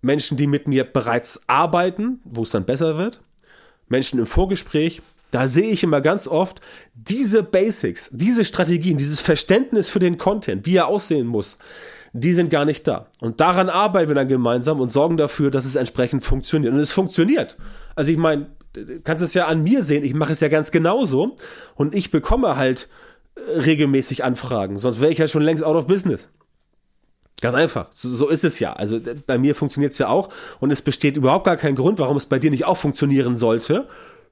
Menschen, 0.02 0.38
die 0.38 0.48
mit 0.48 0.68
mir 0.68 0.86
bereits 0.86 1.42
arbeiten, 1.48 2.22
wo 2.24 2.44
es 2.44 2.52
dann 2.52 2.66
besser 2.66 2.98
wird. 2.98 3.22
Menschen 3.90 4.20
im 4.20 4.26
Vorgespräch. 4.26 5.02
Da 5.32 5.50
sehe 5.50 5.72
ich 5.72 5.84
immer 5.84 6.00
ganz 6.00 6.28
oft 6.28 6.62
diese 6.94 7.44
Basics, 7.44 8.10
diese 8.14 8.46
Strategien, 8.46 8.98
dieses 8.98 9.20
Verständnis 9.20 9.90
für 9.90 10.00
den 10.00 10.18
Content, 10.18 10.66
wie 10.66 10.78
er 10.78 10.88
aussehen 10.88 11.28
muss, 11.28 11.58
die 12.14 12.32
sind 12.32 12.50
gar 12.50 12.64
nicht 12.64 12.88
da. 12.88 13.08
Und 13.20 13.42
daran 13.42 13.70
arbeiten 13.70 14.08
wir 14.08 14.16
dann 14.16 14.30
gemeinsam 14.30 14.80
und 14.80 14.92
sorgen 14.92 15.18
dafür, 15.18 15.52
dass 15.52 15.66
es 15.66 15.76
entsprechend 15.76 16.24
funktioniert. 16.24 16.74
Und 16.74 16.80
es 16.80 16.94
funktioniert. 16.94 17.58
Also 17.96 18.12
ich 18.12 18.18
meine, 18.18 18.48
kannst 19.04 19.24
es 19.24 19.34
ja 19.34 19.48
an 19.48 19.64
mir 19.64 19.84
sehen, 19.84 20.04
ich 20.04 20.14
mache 20.14 20.34
es 20.34 20.40
ja 20.40 20.48
ganz 20.48 20.72
genauso 20.72 21.36
und 21.76 21.96
ich 21.96 22.12
bekomme 22.12 22.56
halt 22.58 22.90
äh, 23.36 23.60
regelmäßig 23.60 24.24
Anfragen, 24.24 24.78
sonst 24.78 25.02
wäre 25.02 25.12
ich 25.12 25.18
ja 25.18 25.28
schon 25.28 25.44
längst 25.44 25.64
out 25.64 25.76
of 25.76 25.88
business. 25.88 26.30
Ganz 27.40 27.54
einfach. 27.54 27.88
So, 27.92 28.10
so 28.10 28.30
ist 28.30 28.44
es 28.44 28.60
ja. 28.60 28.74
Also 28.74 29.00
bei 29.28 29.38
mir 29.38 29.54
funktioniert 29.54 29.94
es 29.94 30.00
ja 30.00 30.08
auch 30.08 30.30
und 30.60 30.72
es 30.72 30.82
besteht 30.82 31.18
überhaupt 31.18 31.46
gar 31.46 31.58
kein 31.58 31.76
Grund, 31.76 32.00
warum 32.00 32.18
es 32.18 32.26
bei 32.26 32.40
dir 32.40 32.50
nicht 32.50 32.66
auch 32.66 32.78
funktionieren 32.78 33.36
sollte. 33.36 33.88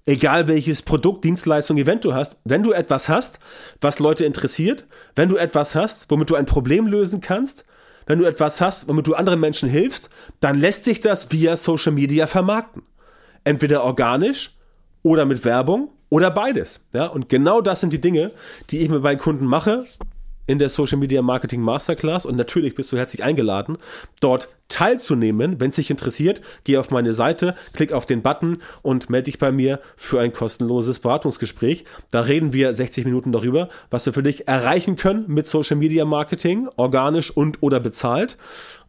Egal 0.08 0.48
welches 0.48 0.82
Produkt, 0.82 1.24
Dienstleistung, 1.24 1.78
Event 1.78 2.04
du 2.04 2.14
hast, 2.14 2.38
wenn 2.44 2.64
du 2.64 2.72
etwas 2.72 3.10
hast, 3.10 3.40
was 3.82 4.00
Leute 4.00 4.26
interessiert, 4.26 4.86
wenn 5.16 5.30
du 5.30 5.36
etwas 5.36 5.76
hast, 5.76 6.10
womit 6.10 6.30
du 6.30 6.36
ein 6.36 6.46
Problem 6.46 6.88
lösen 6.88 7.22
kannst, 7.22 7.66
wenn 8.08 8.20
du 8.20 8.26
etwas 8.26 8.62
hast, 8.62 8.88
womit 8.88 9.08
du 9.08 9.16
anderen 9.16 9.40
Menschen 9.40 9.70
hilfst, 9.70 10.10
dann 10.40 10.60
lässt 10.60 10.84
sich 10.84 11.00
das 11.00 11.32
via 11.32 11.58
Social 11.58 11.92
Media 11.92 12.28
vermarkten 12.28 12.84
entweder 13.46 13.84
organisch 13.84 14.58
oder 15.02 15.26
mit 15.26 15.46
Werbung 15.46 15.92
oder 16.10 16.30
beides. 16.32 16.82
Ja, 16.94 17.06
und 17.06 17.30
genau 17.30 17.62
das 17.62 17.80
sind 17.80 17.94
die 17.94 18.02
Dinge, 18.02 18.32
die 18.70 18.80
ich 18.80 18.90
mit 18.90 19.02
meinen 19.02 19.20
Kunden 19.20 19.46
mache 19.46 19.86
in 20.48 20.60
der 20.60 20.70
Social 20.70 20.98
Media 20.98 21.22
Marketing 21.22 21.62
Masterclass 21.62 22.26
und 22.26 22.36
natürlich 22.36 22.76
bist 22.76 22.92
du 22.92 22.98
herzlich 22.98 23.24
eingeladen, 23.24 23.78
dort 24.22 24.50
teilzunehmen. 24.68 25.60
Wenn 25.60 25.70
es 25.70 25.76
dich 25.76 25.90
interessiert, 25.90 26.42
geh 26.64 26.78
auf 26.78 26.90
meine 26.90 27.14
Seite, 27.14 27.56
klick 27.74 27.92
auf 27.92 28.06
den 28.06 28.22
Button 28.22 28.58
und 28.82 29.10
melde 29.10 29.26
dich 29.26 29.40
bei 29.40 29.52
mir 29.52 29.80
für 29.96 30.20
ein 30.20 30.34
kostenloses 30.34 31.00
Beratungsgespräch. 31.00 31.86
Da 32.12 32.22
reden 32.22 32.54
wir 32.54 32.74
60 32.74 33.06
Minuten 33.06 33.32
darüber, 33.32 33.68
was 33.90 34.06
wir 34.06 34.14
für 34.14 34.24
dich 34.24 34.48
erreichen 34.48 34.96
können 34.96 35.26
mit 35.28 35.48
Social 35.48 35.78
Media 35.78 36.06
Marketing, 36.06 36.68
organisch 36.76 37.32
und 37.32 37.62
oder 37.62 37.80
bezahlt. 37.80 38.38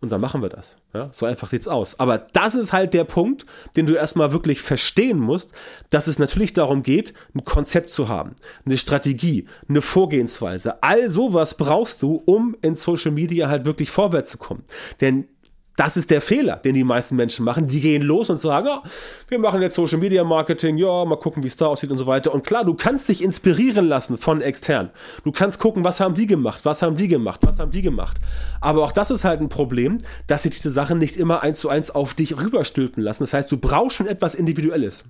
Und 0.00 0.12
dann 0.12 0.20
machen 0.20 0.42
wir 0.42 0.50
das. 0.50 0.76
Ja, 0.92 1.08
so 1.10 1.24
einfach 1.24 1.48
sieht's 1.48 1.68
aus. 1.68 1.98
Aber 1.98 2.18
das 2.18 2.54
ist 2.54 2.72
halt 2.72 2.92
der 2.92 3.04
Punkt, 3.04 3.46
den 3.76 3.86
du 3.86 3.94
erstmal 3.94 4.32
wirklich 4.32 4.60
verstehen 4.60 5.18
musst, 5.18 5.54
dass 5.90 6.06
es 6.06 6.18
natürlich 6.18 6.52
darum 6.52 6.82
geht, 6.82 7.14
ein 7.34 7.44
Konzept 7.44 7.90
zu 7.90 8.08
haben, 8.08 8.36
eine 8.64 8.76
Strategie, 8.76 9.46
eine 9.68 9.82
Vorgehensweise. 9.82 10.82
All 10.82 11.08
sowas 11.08 11.56
brauchst 11.56 12.02
du, 12.02 12.22
um 12.26 12.56
in 12.60 12.74
Social 12.74 13.10
Media 13.10 13.48
halt 13.48 13.64
wirklich 13.64 13.90
vorwärts 13.90 14.32
zu 14.32 14.38
kommen. 14.38 14.64
Denn 15.00 15.28
das 15.76 15.98
ist 15.98 16.10
der 16.10 16.22
Fehler, 16.22 16.56
den 16.56 16.74
die 16.74 16.84
meisten 16.84 17.16
Menschen 17.16 17.44
machen. 17.44 17.68
Die 17.68 17.80
gehen 17.80 18.02
los 18.02 18.30
und 18.30 18.38
sagen, 18.38 18.66
ja, 18.66 18.82
wir 19.28 19.38
machen 19.38 19.60
jetzt 19.60 19.74
Social 19.74 19.98
Media 19.98 20.24
Marketing, 20.24 20.78
ja, 20.78 21.04
mal 21.04 21.16
gucken, 21.16 21.42
wie 21.42 21.48
es 21.48 21.56
da 21.56 21.66
aussieht 21.66 21.90
und 21.90 21.98
so 21.98 22.06
weiter. 22.06 22.32
Und 22.32 22.46
klar, 22.46 22.64
du 22.64 22.74
kannst 22.74 23.08
dich 23.08 23.22
inspirieren 23.22 23.86
lassen 23.86 24.16
von 24.16 24.40
extern. 24.40 24.90
Du 25.24 25.32
kannst 25.32 25.60
gucken, 25.60 25.84
was 25.84 26.00
haben 26.00 26.14
die 26.14 26.26
gemacht, 26.26 26.64
was 26.64 26.80
haben 26.80 26.96
die 26.96 27.08
gemacht, 27.08 27.40
was 27.42 27.58
haben 27.58 27.70
die 27.70 27.82
gemacht. 27.82 28.18
Aber 28.60 28.82
auch 28.82 28.92
das 28.92 29.10
ist 29.10 29.24
halt 29.24 29.40
ein 29.40 29.50
Problem, 29.50 29.98
dass 30.26 30.44
sich 30.44 30.54
diese 30.54 30.72
Sachen 30.72 30.98
nicht 30.98 31.16
immer 31.18 31.42
eins 31.42 31.60
zu 31.60 31.68
eins 31.68 31.90
auf 31.90 32.14
dich 32.14 32.38
rüberstülpen 32.38 33.02
lassen. 33.02 33.22
Das 33.24 33.34
heißt, 33.34 33.52
du 33.52 33.58
brauchst 33.58 33.96
schon 33.96 34.06
etwas 34.06 34.34
Individuelles. 34.34 35.04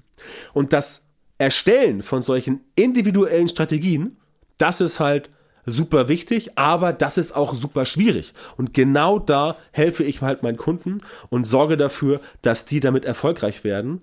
Und 0.53 0.73
das 0.73 1.07
Erstellen 1.39 2.03
von 2.03 2.23
solchen 2.23 2.61
individuellen 2.75 3.49
Strategien, 3.49 4.17
das 4.59 4.81
ist 4.81 4.99
halt 4.99 5.31
super 5.67 6.09
wichtig, 6.09 6.57
aber 6.57 6.93
das 6.93 7.19
ist 7.19 7.35
auch 7.35 7.55
super 7.55 7.85
schwierig. 7.85 8.33
Und 8.57 8.73
genau 8.73 9.19
da 9.19 9.57
helfe 9.73 10.05
ich 10.05 10.23
halt 10.23 10.43
meinen 10.43 10.57
Kunden 10.57 11.01
und 11.29 11.45
sorge 11.45 11.77
dafür, 11.77 12.21
dass 12.43 12.65
die 12.65 12.81
damit 12.81 13.05
erfolgreich 13.05 13.65
werden. 13.65 14.03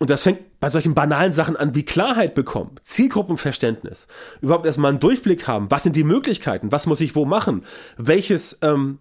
Und 0.00 0.08
das 0.08 0.22
fängt 0.22 0.58
bei 0.60 0.70
solchen 0.70 0.94
banalen 0.94 1.32
Sachen 1.32 1.56
an 1.56 1.74
wie 1.74 1.84
Klarheit 1.84 2.34
bekommen, 2.34 2.76
Zielgruppenverständnis, 2.82 4.08
überhaupt 4.40 4.64
erstmal 4.64 4.90
einen 4.90 5.00
Durchblick 5.00 5.46
haben, 5.46 5.70
was 5.70 5.82
sind 5.82 5.94
die 5.94 6.04
Möglichkeiten, 6.04 6.72
was 6.72 6.86
muss 6.86 7.02
ich 7.02 7.14
wo 7.14 7.26
machen, 7.26 7.64
welches, 7.98 8.58
ähm, 8.62 8.98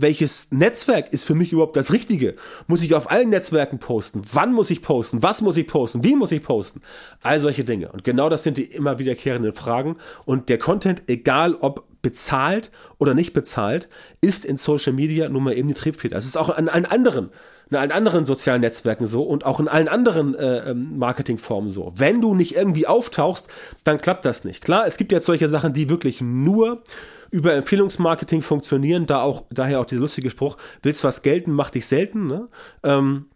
welches 0.00 0.50
Netzwerk 0.50 1.12
ist 1.12 1.24
für 1.24 1.34
mich 1.34 1.52
überhaupt 1.52 1.76
das 1.76 1.92
Richtige? 1.92 2.34
Muss 2.66 2.82
ich 2.82 2.94
auf 2.94 3.10
allen 3.10 3.30
Netzwerken 3.30 3.78
posten? 3.78 4.22
Wann 4.32 4.52
muss 4.52 4.70
ich 4.70 4.82
posten? 4.82 5.22
Was 5.22 5.42
muss 5.42 5.56
ich 5.56 5.66
posten? 5.66 6.04
Wie 6.04 6.16
muss 6.16 6.32
ich 6.32 6.42
posten? 6.42 6.80
All 7.22 7.40
solche 7.40 7.64
Dinge. 7.64 7.90
Und 7.92 8.04
genau 8.04 8.28
das 8.28 8.42
sind 8.42 8.58
die 8.58 8.64
immer 8.64 8.98
wiederkehrenden 8.98 9.52
Fragen. 9.52 9.96
Und 10.24 10.48
der 10.48 10.58
Content, 10.58 11.02
egal 11.06 11.54
ob 11.54 11.86
bezahlt 12.02 12.70
oder 12.98 13.14
nicht 13.14 13.32
bezahlt, 13.32 13.88
ist 14.20 14.44
in 14.44 14.56
Social 14.56 14.92
Media 14.92 15.28
nun 15.28 15.42
mal 15.42 15.56
eben 15.56 15.68
die 15.68 15.74
Triebfeder. 15.74 16.16
Es 16.16 16.26
ist 16.26 16.36
auch 16.36 16.50
an 16.50 16.68
allen 16.68 16.86
anderen 16.86 17.30
in 17.74 17.80
allen 17.80 17.92
anderen 17.92 18.24
sozialen 18.24 18.60
Netzwerken 18.60 19.06
so 19.06 19.22
und 19.22 19.44
auch 19.44 19.60
in 19.60 19.68
allen 19.68 19.88
anderen 19.88 20.34
äh, 20.34 20.70
ähm, 20.70 20.98
Marketingformen 20.98 21.70
so. 21.70 21.92
Wenn 21.96 22.20
du 22.20 22.34
nicht 22.34 22.54
irgendwie 22.54 22.86
auftauchst, 22.86 23.48
dann 23.82 24.00
klappt 24.00 24.24
das 24.24 24.44
nicht. 24.44 24.64
Klar, 24.64 24.86
es 24.86 24.96
gibt 24.96 25.12
jetzt 25.12 25.26
solche 25.26 25.48
Sachen, 25.48 25.72
die 25.72 25.88
wirklich 25.88 26.20
nur 26.20 26.82
über 27.30 27.54
Empfehlungsmarketing 27.54 28.42
funktionieren, 28.42 29.06
da 29.06 29.22
auch, 29.22 29.44
daher 29.50 29.80
auch 29.80 29.86
dieser 29.86 30.02
lustige 30.02 30.30
Spruch, 30.30 30.56
willst 30.82 31.02
was 31.02 31.22
gelten, 31.22 31.50
mach 31.50 31.70
dich 31.70 31.86
selten, 31.86 32.28
ne? 32.28 32.48
Ähm, 32.84 33.26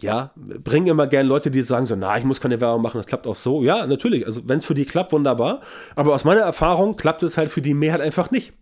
ja, 0.00 0.32
bringen 0.36 0.88
immer 0.88 1.06
gern 1.06 1.26
Leute, 1.26 1.50
die 1.50 1.62
sagen 1.62 1.86
so, 1.86 1.94
na, 1.96 2.16
ich 2.18 2.24
muss 2.24 2.40
keine 2.40 2.60
Werbung 2.60 2.82
machen, 2.82 2.98
das 2.98 3.06
klappt 3.06 3.26
auch 3.26 3.34
so. 3.34 3.62
Ja, 3.62 3.86
natürlich, 3.86 4.26
also 4.26 4.42
wenn 4.44 4.58
es 4.58 4.64
für 4.64 4.74
die 4.74 4.84
klappt, 4.84 5.12
wunderbar. 5.12 5.60
Aber 5.94 6.14
aus 6.14 6.24
meiner 6.24 6.40
Erfahrung 6.40 6.96
klappt 6.96 7.22
es 7.22 7.36
halt 7.36 7.48
für 7.48 7.62
die 7.62 7.74
Mehrheit 7.74 8.00
einfach 8.00 8.30
nicht. 8.30 8.52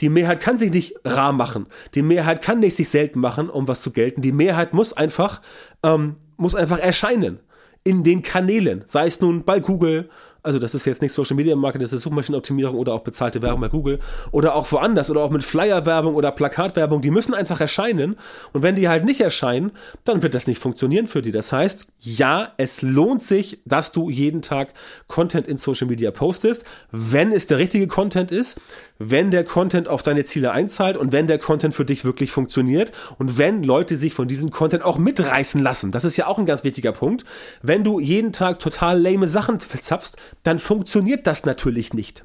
Die 0.00 0.08
Mehrheit 0.08 0.40
kann 0.40 0.58
sich 0.58 0.72
nicht 0.72 0.94
rar 1.04 1.32
machen. 1.32 1.66
Die 1.94 2.02
Mehrheit 2.02 2.42
kann 2.42 2.60
nicht 2.60 2.76
sich 2.76 2.88
selten 2.88 3.20
machen, 3.20 3.48
um 3.48 3.66
was 3.66 3.80
zu 3.82 3.92
gelten. 3.92 4.20
Die 4.20 4.32
Mehrheit 4.32 4.74
muss 4.74 4.92
einfach, 4.92 5.40
ähm, 5.82 6.16
muss 6.36 6.54
einfach 6.54 6.78
erscheinen 6.78 7.40
in 7.84 8.02
den 8.02 8.22
Kanälen, 8.22 8.82
sei 8.86 9.06
es 9.06 9.20
nun 9.20 9.44
bei 9.44 9.60
Google, 9.60 10.08
also 10.44 10.58
das 10.58 10.74
ist 10.74 10.84
jetzt 10.84 11.00
nicht 11.00 11.12
Social 11.12 11.36
Media 11.36 11.56
Marketing, 11.56 11.84
das 11.84 11.92
ist 11.94 12.02
Suchmaschinenoptimierung 12.02 12.76
oder 12.76 12.92
auch 12.92 13.00
bezahlte 13.00 13.40
Werbung 13.40 13.62
bei 13.62 13.68
Google 13.68 13.98
oder 14.30 14.54
auch 14.54 14.70
woanders 14.70 15.10
oder 15.10 15.22
auch 15.22 15.30
mit 15.30 15.42
Flyer-Werbung 15.42 16.14
oder 16.14 16.30
Plakatwerbung, 16.32 17.00
die 17.00 17.10
müssen 17.10 17.32
einfach 17.32 17.62
erscheinen. 17.62 18.16
Und 18.52 18.62
wenn 18.62 18.76
die 18.76 18.88
halt 18.88 19.06
nicht 19.06 19.22
erscheinen, 19.22 19.72
dann 20.04 20.22
wird 20.22 20.34
das 20.34 20.46
nicht 20.46 20.60
funktionieren 20.60 21.06
für 21.06 21.22
die. 21.22 21.32
Das 21.32 21.50
heißt, 21.50 21.86
ja, 21.98 22.52
es 22.58 22.82
lohnt 22.82 23.22
sich, 23.22 23.62
dass 23.64 23.90
du 23.90 24.10
jeden 24.10 24.42
Tag 24.42 24.74
Content 25.06 25.48
in 25.48 25.56
Social 25.56 25.86
Media 25.86 26.10
postest, 26.10 26.64
wenn 26.92 27.32
es 27.32 27.46
der 27.46 27.56
richtige 27.56 27.86
Content 27.86 28.30
ist, 28.30 28.60
wenn 28.98 29.30
der 29.30 29.44
Content 29.44 29.88
auf 29.88 30.02
deine 30.02 30.24
Ziele 30.24 30.52
einzahlt 30.52 30.98
und 30.98 31.10
wenn 31.10 31.26
der 31.26 31.38
Content 31.38 31.74
für 31.74 31.86
dich 31.86 32.04
wirklich 32.04 32.30
funktioniert 32.30 32.92
und 33.18 33.38
wenn 33.38 33.62
Leute 33.62 33.96
sich 33.96 34.12
von 34.12 34.28
diesem 34.28 34.50
Content 34.50 34.84
auch 34.84 34.98
mitreißen 34.98 35.62
lassen. 35.62 35.90
Das 35.90 36.04
ist 36.04 36.18
ja 36.18 36.26
auch 36.26 36.38
ein 36.38 36.46
ganz 36.46 36.64
wichtiger 36.64 36.92
Punkt. 36.92 37.24
Wenn 37.62 37.82
du 37.82 37.98
jeden 37.98 38.32
Tag 38.32 38.58
total 38.58 39.00
lame 39.00 39.26
Sachen 39.26 39.58
verzapfst, 39.58 40.16
dann 40.44 40.60
funktioniert 40.60 41.26
das 41.26 41.44
natürlich 41.44 41.92
nicht. 41.92 42.24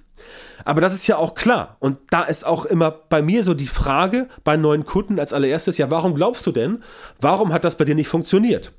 Aber 0.66 0.82
das 0.82 0.94
ist 0.94 1.08
ja 1.08 1.18
auch 1.18 1.34
klar. 1.34 1.78
Und 1.80 1.98
da 2.12 2.24
ist 2.24 2.46
auch 2.46 2.66
immer 2.66 2.92
bei 2.92 3.22
mir 3.22 3.44
so 3.44 3.54
die 3.54 3.68
Frage 3.68 4.28
bei 4.44 4.58
neuen 4.58 4.86
Kunden 4.86 5.20
als 5.20 5.34
allererstes, 5.34 5.78
ja, 5.78 5.90
warum 5.90 6.14
glaubst 6.14 6.46
du 6.46 6.52
denn, 6.52 6.84
warum 7.20 7.54
hat 7.54 7.64
das 7.64 7.78
bei 7.78 7.86
dir 7.86 7.96
nicht 7.96 8.10
funktioniert? 8.10 8.74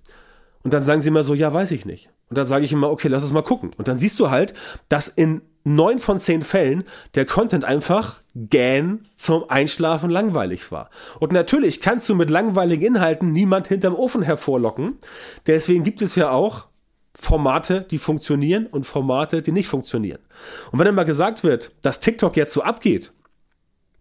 Und 0.62 0.75
dann 0.75 0.82
sagen 0.82 1.00
sie 1.00 1.09
immer 1.09 1.25
so, 1.25 1.35
ja, 1.35 1.52
weiß 1.52 1.70
ich 1.70 1.87
nicht. 1.87 2.11
Und 2.28 2.37
dann 2.38 2.44
sage 2.44 2.64
ich 2.64 2.73
immer, 2.73 2.90
okay, 2.90 3.09
lass 3.09 3.25
es 3.25 3.32
mal 3.32 3.42
gucken. 3.42 3.70
Und 3.76 3.88
dann 3.88 3.99
siehst 3.99 4.20
du 4.20 4.30
halt, 4.30 4.54
dass 4.88 5.09
in 5.09 5.40
neun 5.64 5.99
von 5.99 6.18
zehn 6.18 6.42
Fällen 6.42 6.85
der 7.14 7.26
Content 7.26 7.64
einfach 7.64 8.23
gähn 8.35 9.06
zum 9.16 9.49
Einschlafen 9.49 10.11
langweilig 10.11 10.70
war. 10.70 10.90
Und 11.18 11.32
natürlich 11.32 11.80
kannst 11.80 12.09
du 12.09 12.14
mit 12.14 12.30
langweiligen 12.30 12.94
Inhalten 12.94 13.32
niemand 13.32 13.68
hinterm 13.68 13.94
Ofen 13.94 14.23
hervorlocken. 14.23 14.99
Deswegen 15.47 15.82
gibt 15.82 16.02
es 16.02 16.14
ja 16.14 16.30
auch 16.30 16.69
Formate, 17.14 17.86
die 17.90 17.98
funktionieren 17.98 18.66
und 18.66 18.84
Formate, 18.84 19.42
die 19.42 19.52
nicht 19.52 19.68
funktionieren. 19.68 20.20
Und 20.70 20.78
wenn 20.78 20.94
mal 20.94 21.04
gesagt 21.04 21.42
wird, 21.42 21.72
dass 21.82 22.00
TikTok 22.00 22.36
jetzt 22.36 22.52
so 22.52 22.62
abgeht, 22.62 23.12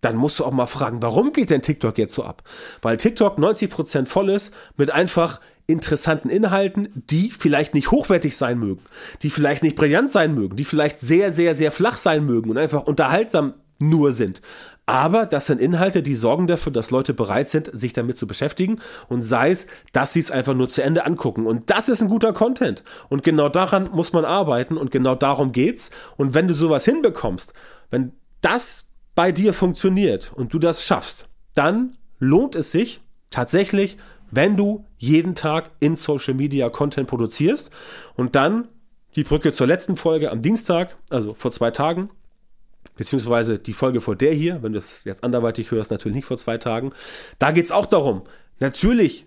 dann 0.02 0.16
musst 0.16 0.40
du 0.40 0.46
auch 0.46 0.52
mal 0.52 0.68
fragen, 0.68 1.02
warum 1.02 1.34
geht 1.34 1.50
denn 1.50 1.62
TikTok 1.62 1.98
jetzt 1.98 2.14
so 2.14 2.24
ab? 2.24 2.44
Weil 2.82 2.98
TikTok 2.98 3.38
90% 3.38 4.06
voll 4.06 4.30
ist 4.30 4.54
mit 4.78 4.92
einfach 4.92 5.42
interessanten 5.68 6.30
Inhalten, 6.30 6.90
die 6.96 7.30
vielleicht 7.30 7.74
nicht 7.74 7.92
hochwertig 7.92 8.36
sein 8.36 8.58
mögen, 8.58 8.82
die 9.22 9.30
vielleicht 9.30 9.62
nicht 9.62 9.76
brillant 9.76 10.12
sein 10.12 10.34
mögen, 10.34 10.56
die 10.56 10.66
vielleicht 10.66 11.00
sehr, 11.00 11.32
sehr, 11.32 11.56
sehr 11.56 11.72
flach 11.72 11.98
sein 11.98 12.26
mögen 12.26 12.50
und 12.50 12.58
einfach 12.58 12.84
unterhaltsam 12.84 13.54
nur 13.80 14.14
sind. 14.14 14.42
Aber 14.86 15.26
das 15.26 15.46
sind 15.46 15.62
Inhalte, 15.62 16.02
die 16.02 16.16
sorgen 16.16 16.48
dafür, 16.48 16.72
dass 16.72 16.92
Leute 16.92 17.14
bereit 17.14 17.50
sind, 17.50 17.70
sich 17.74 17.94
damit 17.94 18.18
zu 18.18 18.28
beschäftigen 18.28 18.80
und 19.08 19.22
sei 19.22 19.52
es, 19.52 19.68
dass 19.92 20.14
sie 20.14 20.20
es 20.20 20.32
einfach 20.32 20.54
nur 20.54 20.68
zu 20.68 20.82
Ende 20.82 21.06
angucken. 21.06 21.46
Und 21.46 21.70
das 21.70 21.90
ist 21.90 22.02
ein 22.02 22.10
guter 22.10 22.34
Content. 22.34 22.84
Und 23.08 23.24
genau 23.24 23.50
daran 23.50 23.90
muss 23.94 24.14
man 24.14 24.26
arbeiten 24.26 24.78
und 24.78 24.92
genau 24.92 25.16
darum 25.16 25.52
geht's. 25.52 25.92
Und 26.18 26.34
wenn 26.34 26.48
du 26.48 26.54
sowas 26.54 26.86
hinbekommst, 26.86 27.54
wenn 27.90 28.14
das 28.42 28.90
bei 29.16 29.32
dir 29.32 29.54
funktioniert 29.54 30.32
und 30.36 30.54
du 30.54 30.60
das 30.60 30.84
schaffst, 30.84 31.28
dann 31.54 31.96
lohnt 32.20 32.56
es 32.56 32.72
sich 32.72 33.02
tatsächlich, 33.30 33.98
wenn 34.32 34.58
du 34.58 34.86
jeden 34.98 35.36
Tag 35.36 35.72
in 35.80 35.96
Social 35.96 36.34
Media 36.34 36.70
Content 36.70 37.08
produzierst 37.08 37.72
und 38.16 38.36
dann 38.36 38.68
die 39.16 39.24
Brücke 39.24 39.52
zur 39.52 39.68
letzten 39.68 39.96
Folge 39.96 40.32
am 40.32 40.42
Dienstag, 40.42 40.98
also 41.10 41.34
vor 41.34 41.52
zwei 41.52 41.72
Tagen, 41.72 42.10
beziehungsweise 43.00 43.60
die 43.60 43.72
Folge 43.72 44.02
vor 44.02 44.18
der 44.18 44.34
hier, 44.34 44.62
wenn 44.62 44.74
du 44.74 44.78
es 44.78 45.06
jetzt 45.06 45.24
anderweitig 45.24 45.72
hörst, 45.72 45.90
natürlich 45.90 46.18
nicht 46.18 46.28
vor 46.28 46.38
zwei 46.38 46.58
Tagen. 46.58 46.92
Da 47.40 47.52
geht's 47.52 47.72
auch 47.72 47.86
darum. 47.86 48.24
Natürlich 48.60 49.26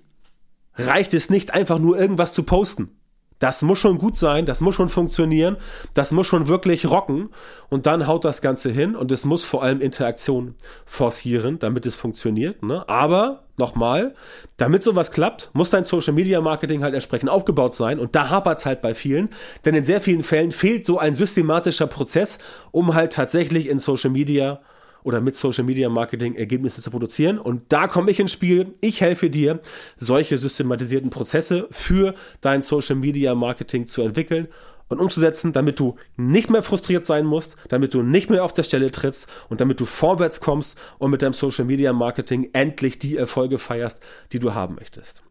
reicht 0.75 1.15
es 1.15 1.31
nicht 1.31 1.55
einfach 1.55 1.79
nur 1.79 1.99
irgendwas 1.99 2.35
zu 2.35 2.43
posten. 2.43 2.91
Das 3.39 3.63
muss 3.63 3.79
schon 3.79 3.97
gut 3.97 4.19
sein, 4.19 4.45
das 4.45 4.61
muss 4.61 4.75
schon 4.75 4.91
funktionieren, 4.91 5.57
das 5.95 6.13
muss 6.13 6.27
schon 6.27 6.49
wirklich 6.49 6.89
rocken 6.89 7.31
und 7.71 7.87
dann 7.87 8.07
haut 8.07 8.27
das 8.27 8.43
Ganze 8.43 8.71
hin 8.71 8.95
und 8.95 9.11
es 9.11 9.25
muss 9.25 9.43
vor 9.43 9.63
allem 9.63 9.81
Interaktion 9.81 10.55
forcieren, 10.85 11.59
damit 11.59 11.87
es 11.87 11.97
funktioniert. 11.97 12.63
Ne? 12.63 12.87
Aber 12.91 13.45
nochmal, 13.63 14.15
damit 14.57 14.83
sowas 14.83 15.13
klappt, 15.13 15.51
muss 15.53 15.71
dein 15.71 15.85
Social 15.85 16.13
Media 16.13 16.41
Marketing 16.41 16.83
halt 16.83 16.95
entsprechend 16.95 17.31
aufgebaut 17.31 17.77
sein 17.77 18.01
und 18.01 18.17
da 18.17 18.29
hapert 18.29 18.59
es 18.59 18.67
halt 18.67 18.83
bei 18.83 18.93
vielen, 18.93 19.29
denn 19.65 19.77
in 19.77 19.85
sehr 19.85 20.01
vielen 20.01 20.25
Fällen 20.25 20.51
fehlt 20.51 20.85
so 20.85 20.99
ein 20.99 21.15
systematischer 21.15 21.87
Prozess, 21.87 22.39
um 22.73 22.95
halt 22.95 23.13
tatsächlich 23.13 23.69
in 23.69 23.79
Social 23.79 24.11
Media 24.11 24.61
oder 25.05 25.21
mit 25.21 25.37
Social 25.37 25.65
Media 25.65 25.89
Marketing 25.89 26.35
Ergebnisse 26.35 26.81
zu 26.81 26.91
produzieren. 26.91 27.39
Und 27.39 27.73
da 27.73 27.89
komme 27.89 28.11
ich 28.11 28.21
ins 28.21 28.33
Spiel. 28.33 28.73
Ich 28.81 29.01
helfe 29.01 29.31
dir, 29.31 29.61
solche 29.97 30.39
systematisierten 30.39 31.11
Prozesse 31.11 31.67
für 31.71 32.15
dein 32.41 32.63
Social 32.63 32.97
Media 32.97 33.35
Marketing 33.35 33.87
zu 33.87 34.03
entwickeln 34.03 34.49
und 34.93 35.01
umzusetzen, 35.01 35.53
damit 35.53 35.79
du 35.79 35.97
nicht 36.17 36.51
mehr 36.51 36.63
frustriert 36.63 37.05
sein 37.05 37.25
musst, 37.25 37.57
damit 37.69 37.95
du 37.95 38.03
nicht 38.03 38.31
mehr 38.31 38.45
auf 38.45 38.53
der 38.53 38.63
Stelle 38.63 38.91
trittst 38.91 39.29
und 39.49 39.61
damit 39.61 39.81
du 39.81 39.85
vorwärts 39.85 40.41
kommst 40.41 40.79
und 40.99 41.11
mit 41.11 41.23
deinem 41.23 41.33
Social 41.33 41.65
Media 41.65 41.93
Marketing 41.93 42.51
endlich 42.53 42.99
die 42.99 43.17
Erfolge 43.17 43.59
feierst, 43.59 44.01
die 44.33 44.39
du 44.39 44.55
haben 44.55 44.77
möchtest. 44.77 45.25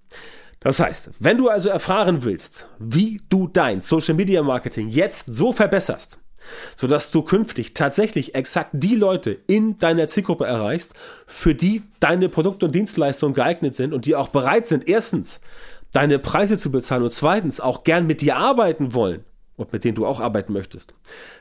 Das 0.59 0.79
heißt, 0.79 1.11
wenn 1.19 1.37
du 1.37 1.49
also 1.49 1.69
erfahren 1.69 2.23
willst, 2.23 2.67
wie 2.77 3.19
du 3.29 3.47
dein 3.47 3.81
Social 3.81 4.13
Media 4.13 4.43
Marketing 4.43 4.89
jetzt 4.89 5.25
so 5.25 5.53
verbesserst, 5.53 6.19
sodass 6.75 7.09
du 7.09 7.23
künftig 7.23 7.73
tatsächlich 7.73 8.35
exakt 8.35 8.69
die 8.73 8.95
Leute 8.95 9.39
in 9.47 9.77
deiner 9.79 10.07
Zielgruppe 10.07 10.45
erreichst, 10.45 10.93
für 11.25 11.55
die 11.55 11.83
deine 11.99 12.29
Produkte 12.29 12.67
und 12.67 12.75
Dienstleistungen 12.75 13.33
geeignet 13.33 13.73
sind 13.73 13.93
und 13.93 14.05
die 14.05 14.15
auch 14.15 14.29
bereit 14.29 14.67
sind, 14.67 14.87
erstens 14.87 15.41
deine 15.91 16.19
Preise 16.19 16.57
zu 16.57 16.71
bezahlen 16.71 17.03
und 17.03 17.11
zweitens 17.11 17.59
auch 17.59 17.83
gern 17.83 18.05
mit 18.05 18.21
dir 18.21 18.37
arbeiten 18.37 18.93
wollen 18.93 19.23
und 19.61 19.71
mit 19.71 19.83
denen 19.83 19.95
du 19.95 20.05
auch 20.05 20.19
arbeiten 20.19 20.53
möchtest, 20.53 20.93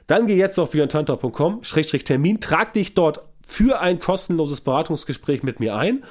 dann 0.06 0.26
geh 0.26 0.36
jetzt 0.36 0.58
auf 0.58 0.70
björntantau.com-termin, 0.70 2.40
trag 2.40 2.72
dich 2.72 2.94
dort 2.94 3.20
für 3.46 3.80
ein 3.80 3.98
kostenloses 3.98 4.60
Beratungsgespräch 4.60 5.42
mit 5.42 5.58
mir 5.58 5.74
ein 5.74 6.04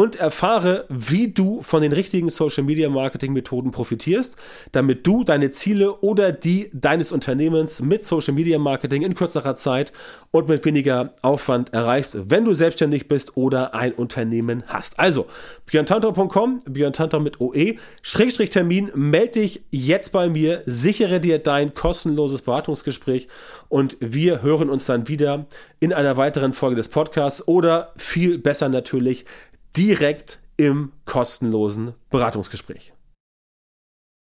und 0.00 0.16
erfahre, 0.16 0.86
wie 0.88 1.28
du 1.28 1.60
von 1.60 1.82
den 1.82 1.92
richtigen 1.92 2.30
Social 2.30 2.64
Media 2.64 2.88
Marketing 2.88 3.34
Methoden 3.34 3.70
profitierst, 3.70 4.38
damit 4.72 5.06
du 5.06 5.24
deine 5.24 5.50
Ziele 5.50 5.92
oder 6.00 6.32
die 6.32 6.70
deines 6.72 7.12
Unternehmens 7.12 7.82
mit 7.82 8.02
Social 8.02 8.32
Media 8.32 8.58
Marketing 8.58 9.02
in 9.02 9.14
kürzerer 9.14 9.56
Zeit 9.56 9.92
und 10.30 10.48
mit 10.48 10.64
weniger 10.64 11.12
Aufwand 11.20 11.74
erreichst, 11.74 12.16
wenn 12.30 12.46
du 12.46 12.54
selbstständig 12.54 13.08
bist 13.08 13.36
oder 13.36 13.74
ein 13.74 13.92
Unternehmen 13.92 14.64
hast. 14.68 14.98
Also, 14.98 15.26
björntantor.com, 15.66 16.60
björntantor 16.66 17.20
mit 17.20 17.38
OE, 17.38 17.74
Schrägstrich 18.00 18.48
Termin, 18.48 18.90
melde 18.94 19.40
dich 19.40 19.64
jetzt 19.70 20.12
bei 20.12 20.30
mir, 20.30 20.62
sichere 20.64 21.20
dir 21.20 21.38
dein 21.38 21.74
kostenloses 21.74 22.40
Beratungsgespräch 22.40 23.28
und 23.68 23.98
wir 24.00 24.40
hören 24.40 24.70
uns 24.70 24.86
dann 24.86 25.08
wieder 25.08 25.44
in 25.78 25.92
einer 25.92 26.16
weiteren 26.16 26.54
Folge 26.54 26.76
des 26.76 26.88
Podcasts 26.88 27.46
oder 27.46 27.92
viel 27.96 28.38
besser 28.38 28.70
natürlich 28.70 29.26
direkt 29.76 30.40
im 30.56 30.92
kostenlosen 31.04 31.94
Beratungsgespräch. 32.10 32.92